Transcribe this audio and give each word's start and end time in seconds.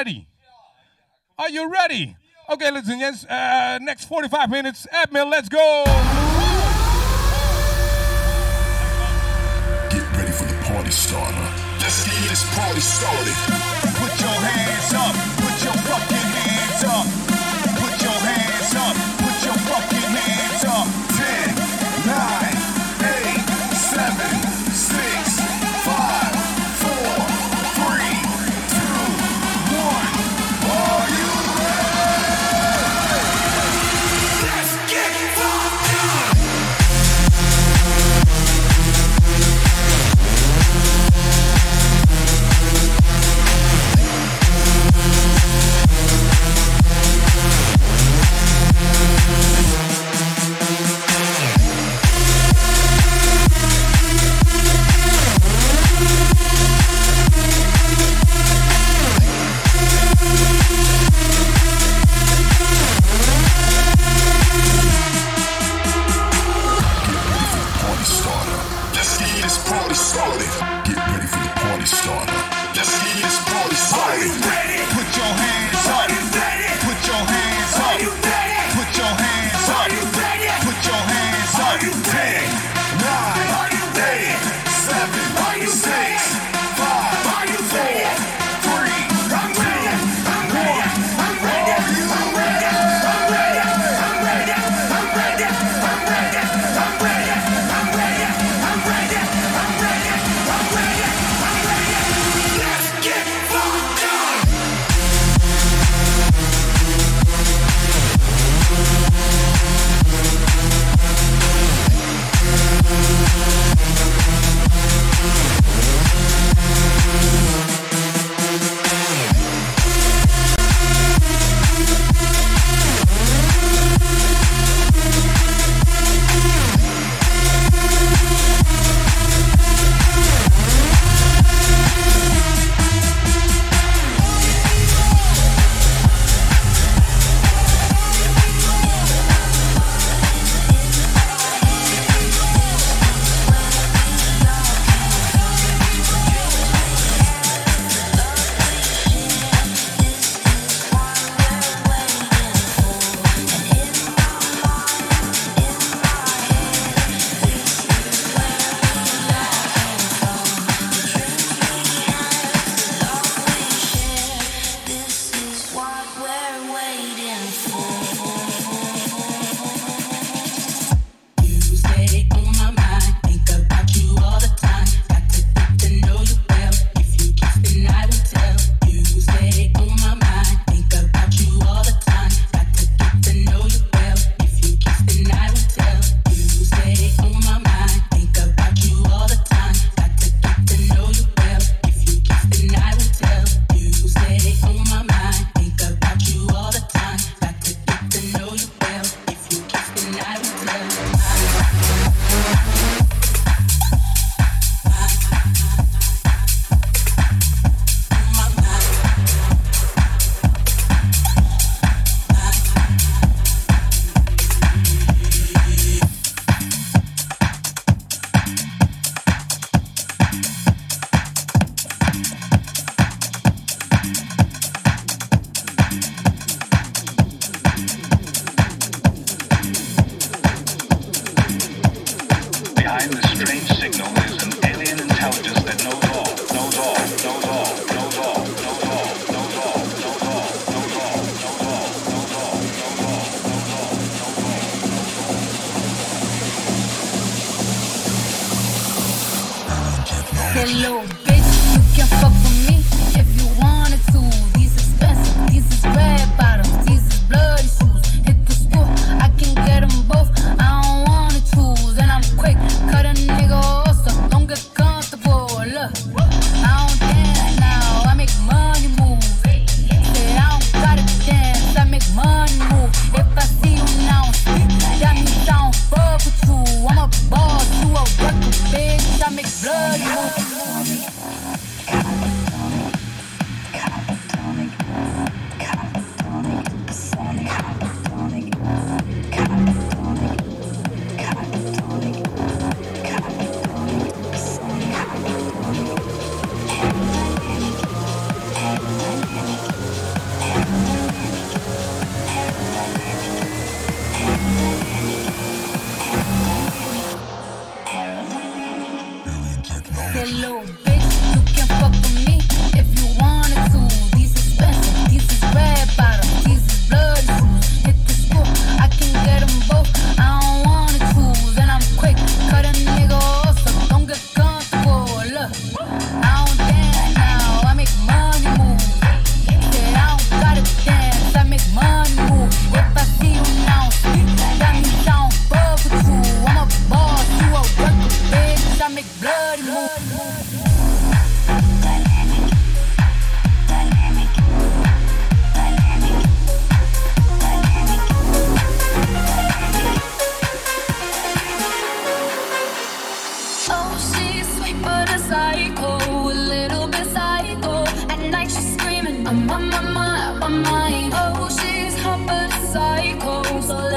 ready? 0.00 0.26
Are 1.38 1.50
you 1.50 1.70
ready? 1.70 2.16
Okay, 2.48 2.70
listen, 2.70 2.98
yes, 2.98 3.26
uh, 3.26 3.78
next 3.82 4.06
45 4.06 4.48
minutes, 4.48 4.86
Admiral. 4.90 5.28
let's 5.28 5.50
go. 5.50 5.84
Get 9.90 10.06
ready 10.16 10.32
for 10.32 10.44
the 10.44 10.58
party 10.64 10.90
starter. 10.90 11.48
Let's 11.80 12.04
get 12.06 12.30
this 12.30 12.42
party 12.56 12.80
started. 12.80 13.36
Put 14.00 14.20
your 14.20 14.38
hands 14.40 14.94
up. 14.94 15.19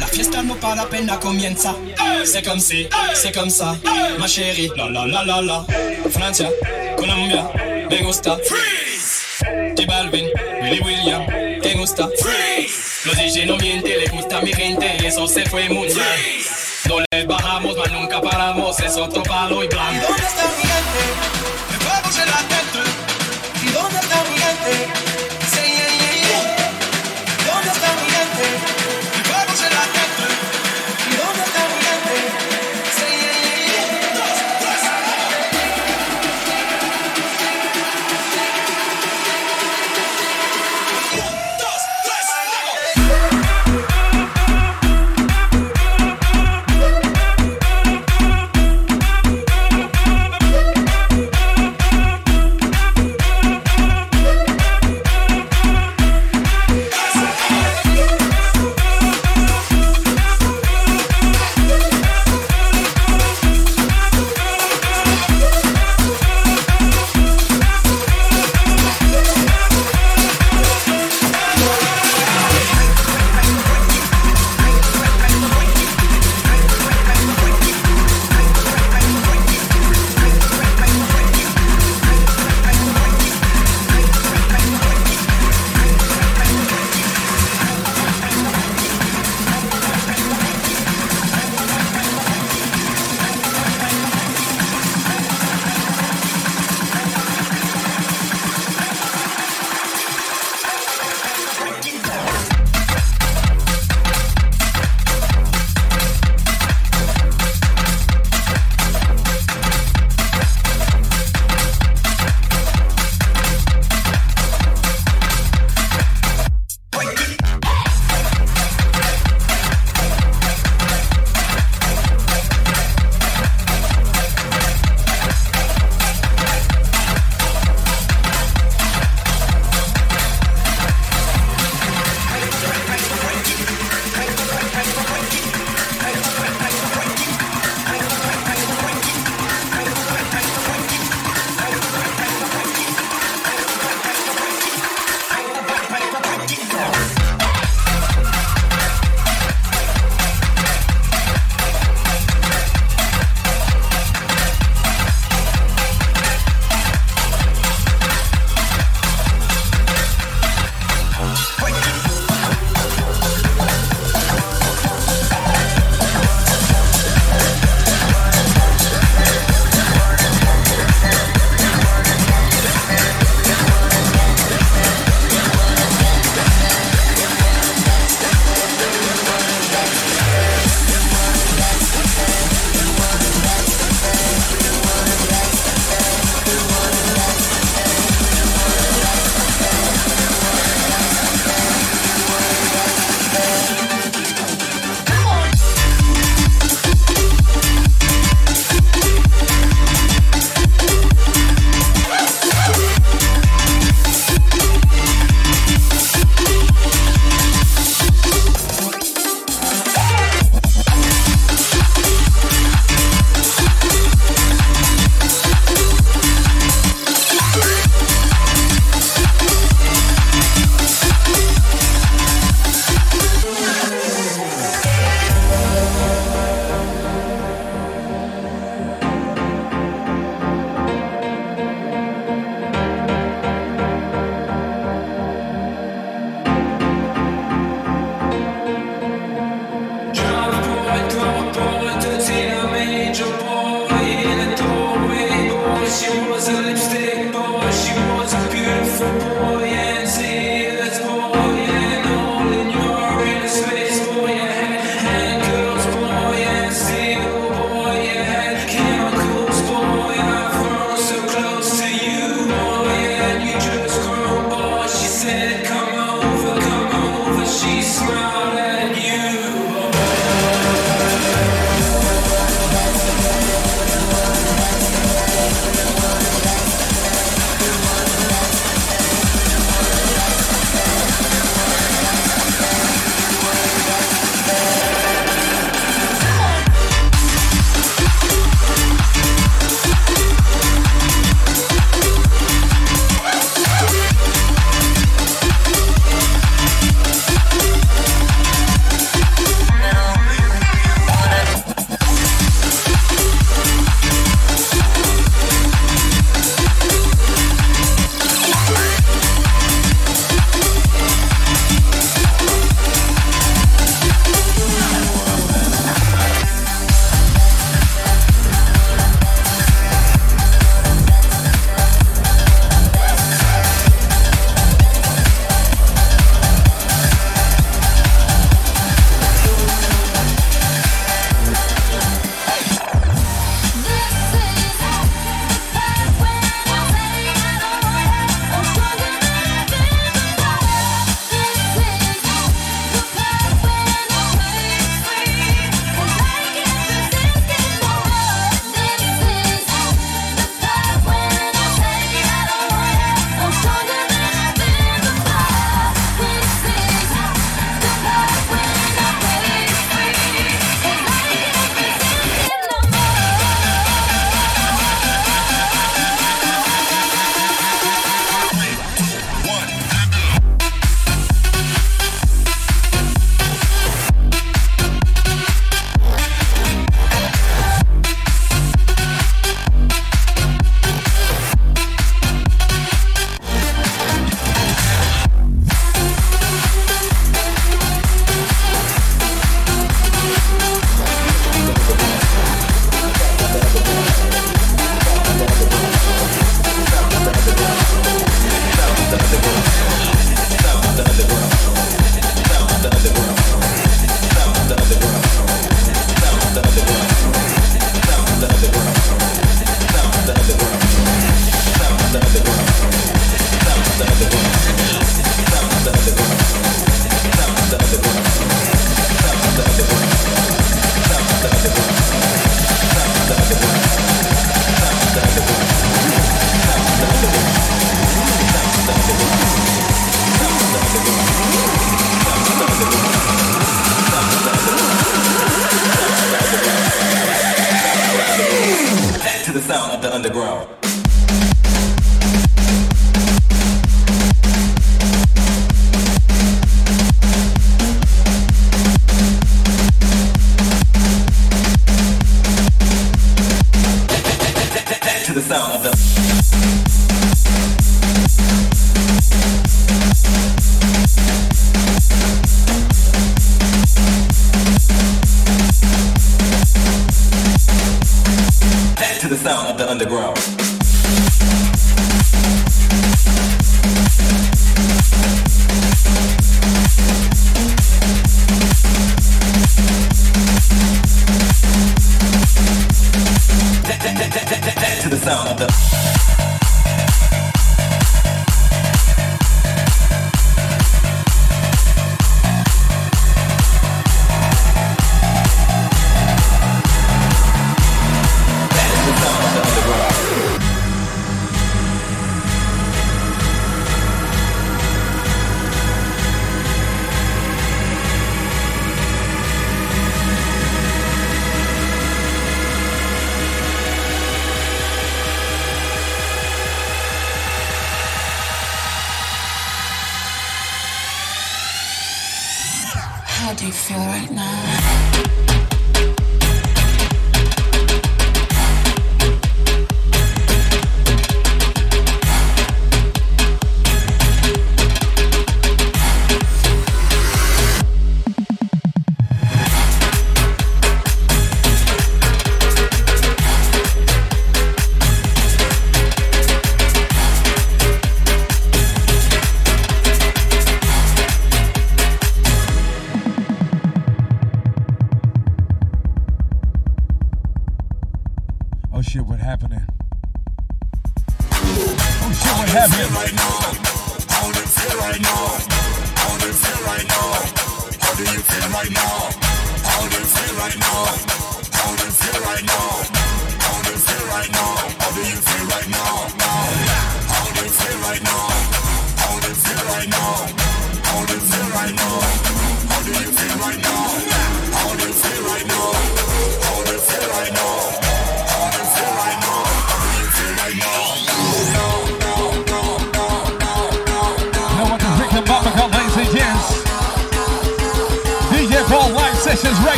La 0.00 0.06
fiesta 0.08 0.42
no 0.42 0.56
para 0.56 0.86
pena 0.86 1.16
comienza. 1.20 1.76
C'est 2.24 2.44
comme 2.44 2.58
si, 2.58 2.88
c'est 3.14 3.32
comme 3.32 3.48
ça, 3.48 3.76
ma 4.18 4.26
chérie. 4.26 4.70
La 4.76 4.90
la 4.90 5.06
la 5.06 5.24
la 5.24 5.40
la. 5.40 5.66
Francia, 6.10 6.48
Colombia, 6.96 7.48
me 7.88 8.02
gusta. 8.02 8.36
Freeze! 8.38 9.74
J 9.76 9.86
Balvin, 9.86 10.26
Willy 10.62 10.80
William, 10.80 11.26
te 11.62 11.74
gusta. 11.74 12.08
Freeze! 12.18 13.06
Los 13.06 13.16
DJ 13.16 13.46
no 13.46 13.56
miente, 13.56 13.96
le 13.96 14.08
gusta 14.08 14.40
mi 14.40 14.52
gente, 14.52 15.06
eso 15.06 15.28
se 15.28 15.44
fue 15.48 15.68
mundial. 15.68 16.18
No 16.88 16.96
les 17.12 17.26
bajamos, 17.26 17.76
mas 17.76 17.92
nunca 17.92 18.20
paramos, 18.20 18.80
es 18.80 18.96
otro 18.96 19.22
palo 19.22 19.62
y 19.62 19.68
blando. 19.68 20.08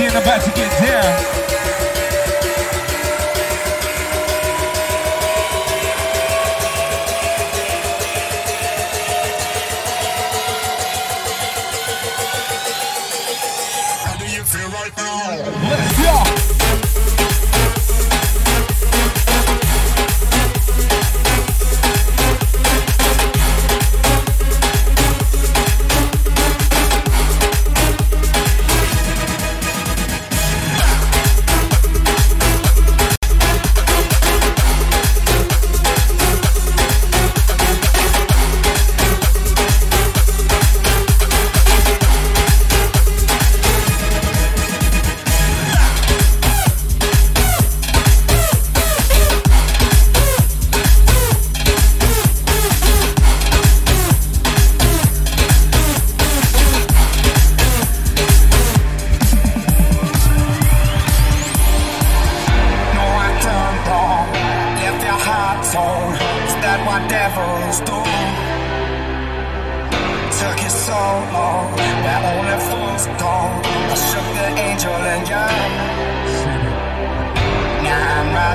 seeing 0.00 0.16
about 0.16 0.42
to 0.42 0.50
get 0.52 0.70
down. 0.80 1.49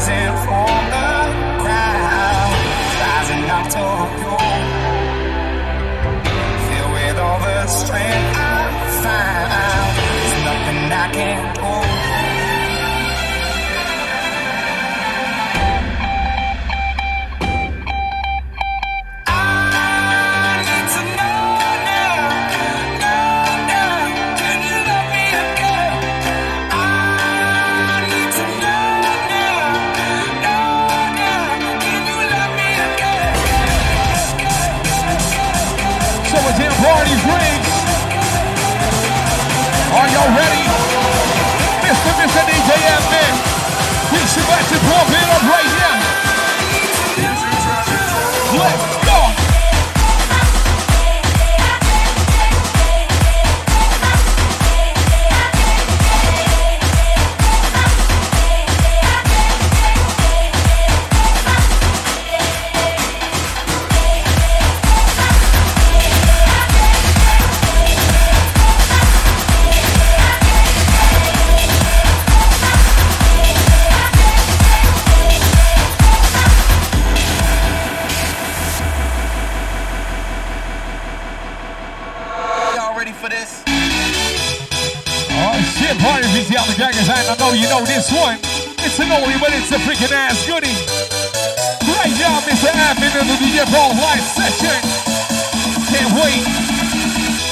from 0.07 0.83
the 0.93 1.09
ground. 1.61 2.53
Filled 6.67 6.91
with 6.93 7.17
all 7.17 7.39
the 7.39 7.67
strength 7.67 8.37
I 8.37 8.69
find, 9.03 9.95
there's 9.97 10.43
nothing 10.45 10.91
I 10.91 11.11
can't. 11.11 11.54
the 44.75 44.81
pulpit 44.81 45.23
up 45.23 45.41
right 45.43 45.74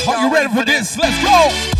Are 0.07 0.25
you 0.25 0.33
ready 0.33 0.53
for 0.53 0.65
this? 0.65 0.97
Let's 0.97 1.23
go! 1.23 1.72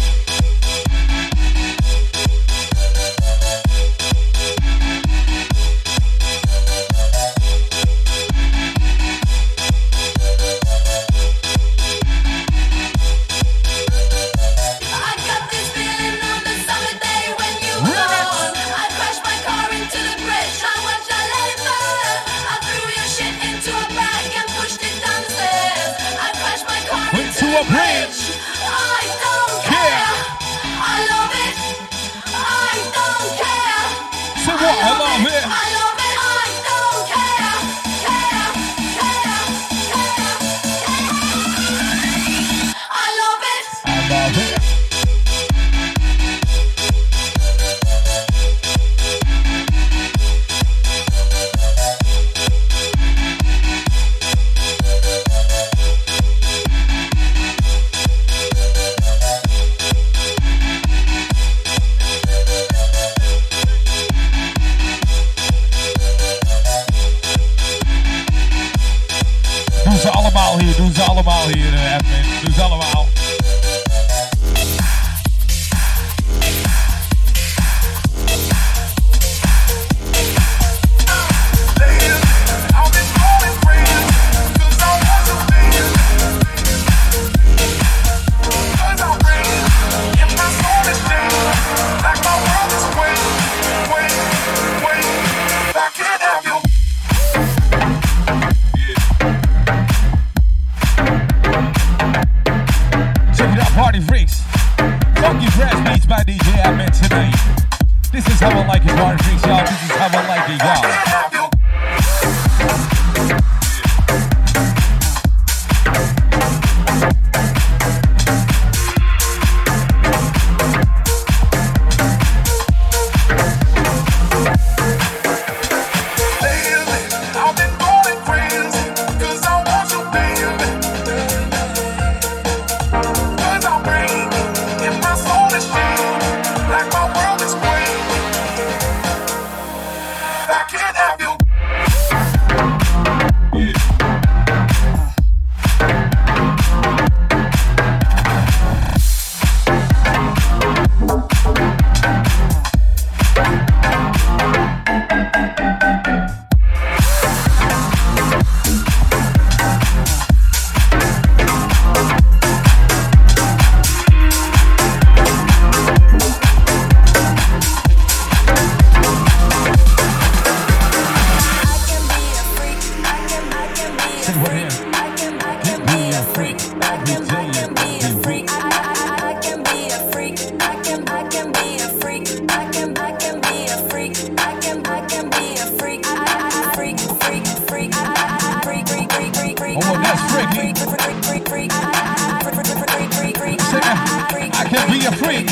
be 195.03 195.09
a 195.09 195.11
freak. 195.17 195.49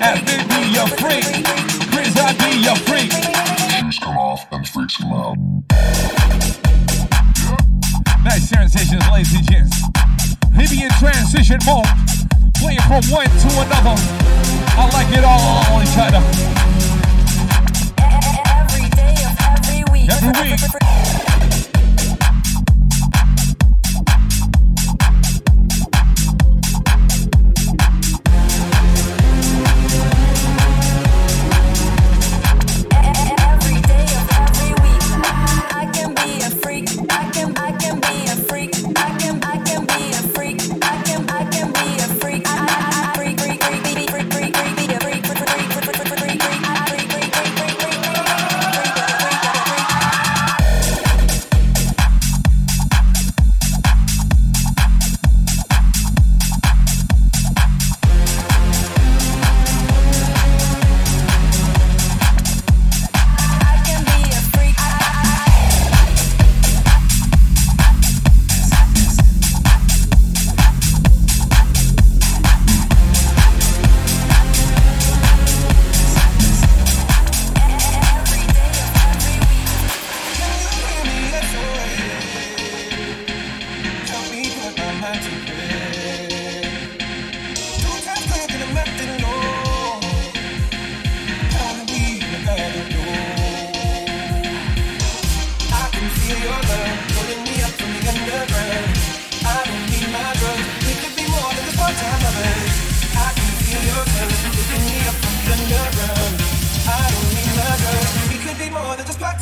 At 0.00 0.24
Big 0.24 0.48
be 0.48 0.76
a 0.78 0.86
freak. 0.96 1.24
Please, 1.92 2.16
I 2.16 2.32
be 2.40 2.66
a 2.66 2.74
freak. 2.88 3.12
Shoes 3.72 3.98
come 3.98 4.16
off 4.16 4.50
and 4.52 4.66
freaks 4.66 4.96
come 4.96 5.12
out. 5.12 5.36
Nice 8.24 8.48
transitions, 8.48 9.04
ladies 9.10 9.34
and 9.34 9.50
gents. 9.50 9.82
Maybe 10.56 10.82
in 10.82 10.90
transition 10.98 11.58
mode. 11.66 11.84
Playing 12.56 12.80
from 12.88 13.04
one 13.12 13.28
to 13.28 13.48
another. 13.60 13.96
I 14.76 14.90
like 14.92 15.12
it 15.16 15.24
all 15.24 15.74
on 15.74 15.82
each 15.82 15.98
other. 15.98 16.22
Every 18.00 18.88
day 18.90 19.16
of 19.24 19.36
every 19.52 19.84
week. 19.92 20.10
Every 20.10 20.50
week. 20.50 21.27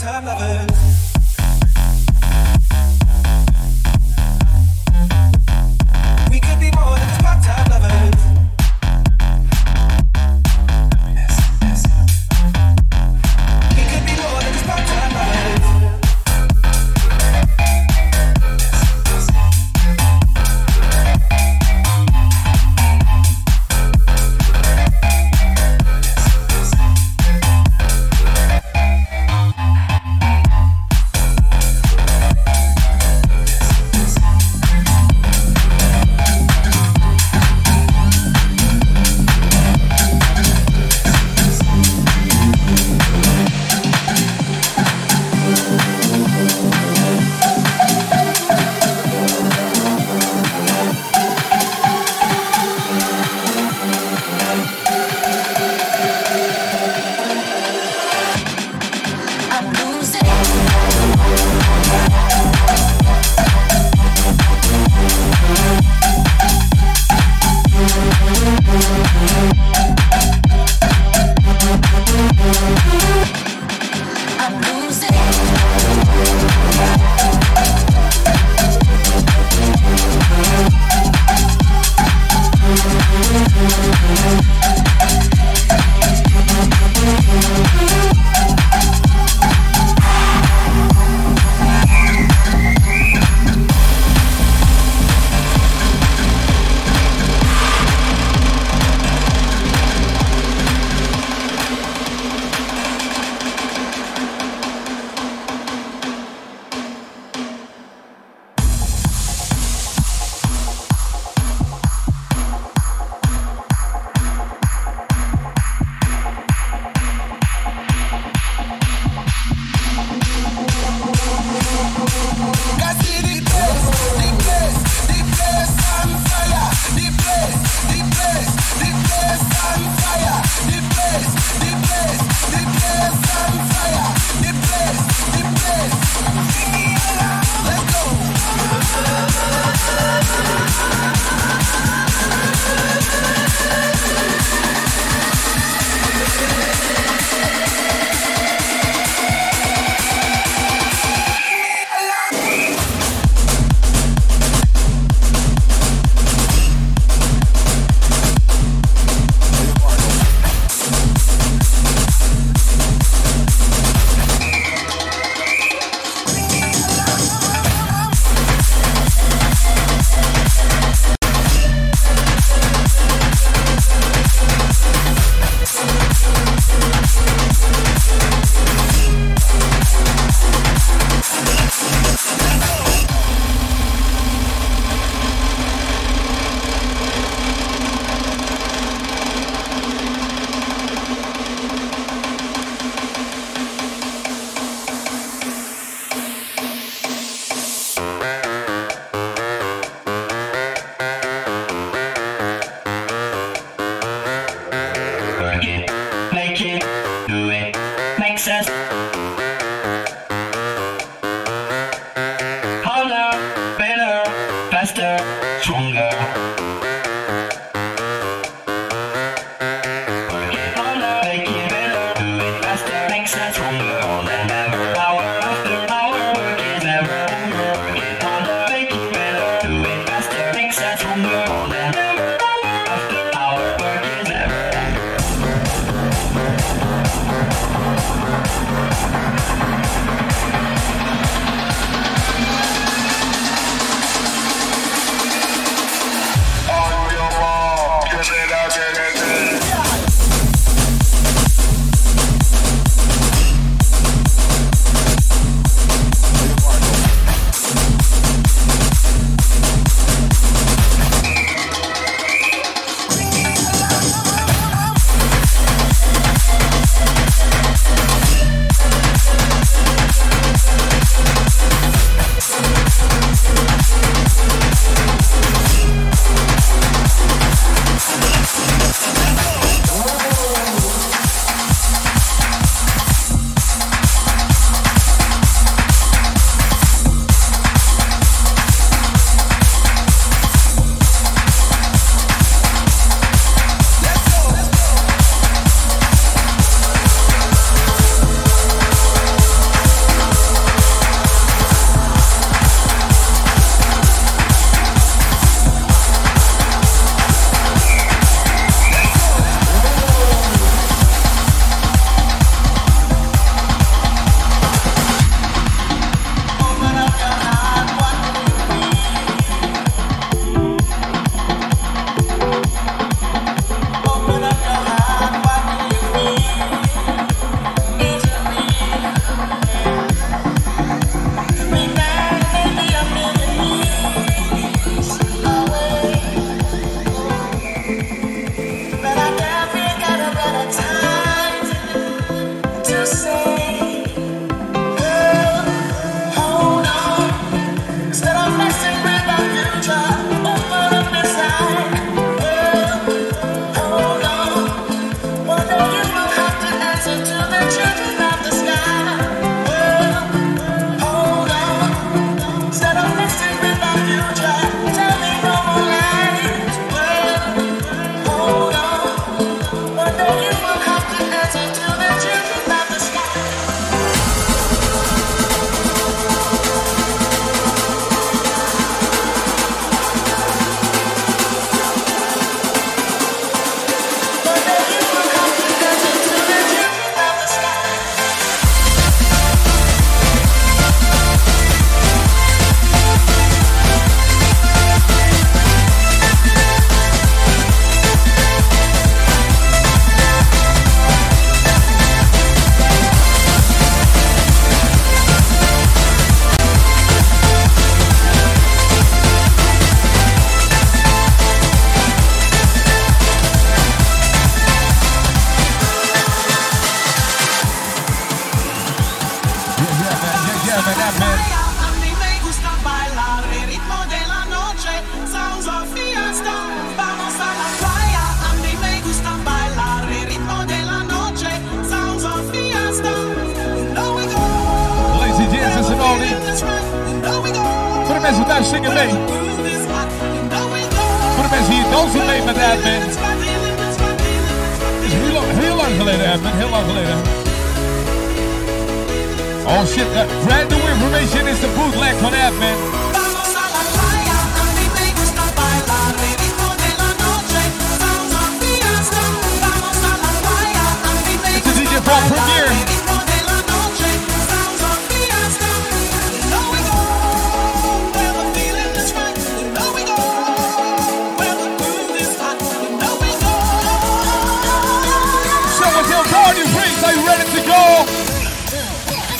Part-time 0.07 0.25
lovers. 0.25 1.06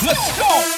Let's 0.07 0.39
go. 0.39 0.76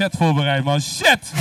Set 0.00 0.16
voorbereid, 0.16 0.64
man. 0.64 0.80
Shit! 0.80 1.39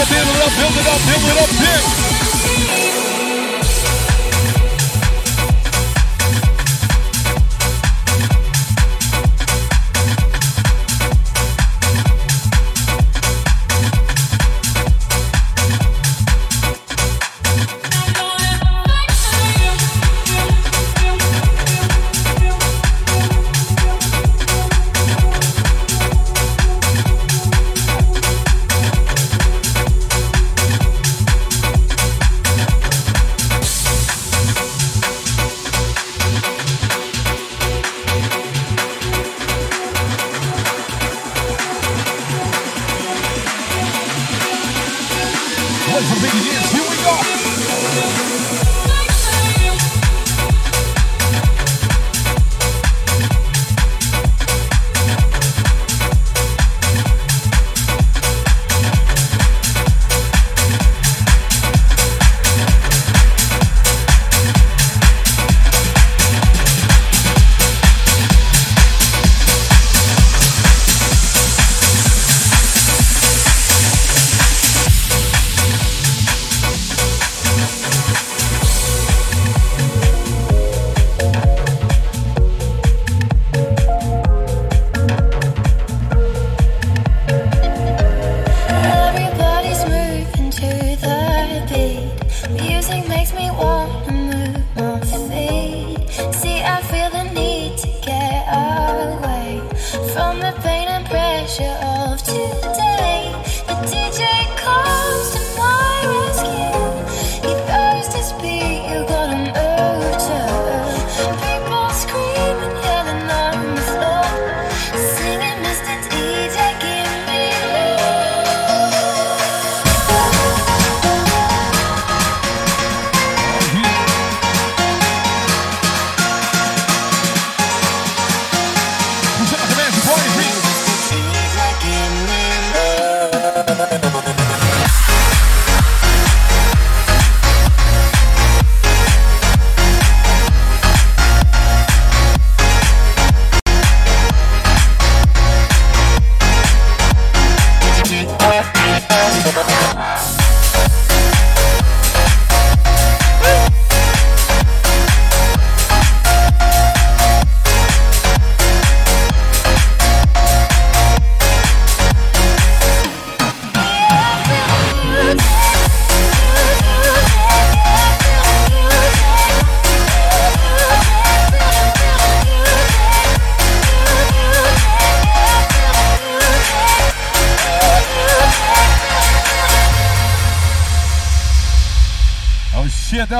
Mr. 0.00 0.06
DJ, 0.06 0.24
build 0.24 0.36
it 0.36 0.42
up, 0.42 0.52
build 0.56 0.76
it 0.76 0.86
up, 0.86 1.00
build 1.06 1.24
it 1.24 1.42
up, 1.42 1.50
yeah. 1.60 2.09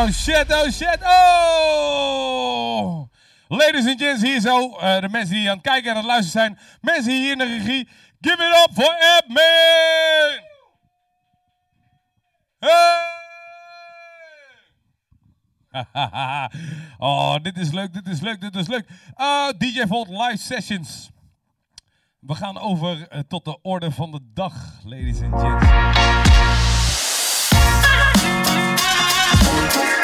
Oh 0.01 0.11
shit, 0.11 0.47
oh 0.51 0.71
shit, 0.71 1.01
oh! 1.05 2.31
Ladies 3.51 3.87
and 3.87 3.99
gents, 3.99 4.23
hier 4.23 4.41
zo, 4.41 4.77
eh, 4.79 5.01
de 5.01 5.09
mensen 5.09 5.35
die 5.35 5.49
aan 5.49 5.55
het 5.57 5.67
kijken 5.67 5.91
en 5.91 5.97
aan 5.97 6.03
het 6.03 6.07
luisteren 6.07 6.41
zijn. 6.43 6.59
Mensen 6.81 7.13
hier 7.13 7.33
in 7.33 7.39
de 7.39 7.45
regie, 7.45 7.89
give 8.21 8.35
it 8.35 8.69
up 8.69 8.75
voor 8.75 8.97
Admin! 9.17 10.49
Hey! 12.59 13.19
oh, 16.99 17.35
dit 17.43 17.57
is 17.59 17.71
leuk, 17.71 17.93
dit 17.93 18.07
is 18.07 18.21
leuk, 18.21 18.41
dit 18.41 18.57
is 18.57 18.69
leuk. 18.69 18.87
Eh, 19.15 19.49
DJ 19.59 19.87
Volt 19.87 20.09
live 20.09 20.37
sessions. 20.37 21.11
We 22.21 22.35
gaan 22.35 22.59
over 22.59 23.09
eh, 23.09 23.21
tot 23.29 23.45
de 23.45 23.59
orde 23.63 23.91
van 23.91 24.11
de 24.11 24.21
dag, 24.35 24.81
ladies 24.85 25.21
and 25.23 25.41
gents. 25.41 26.50
Thank 29.53 29.95
you. 29.95 30.00